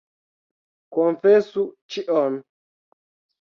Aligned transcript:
Konfesu 0.97 1.67
ĉion. 1.97 2.41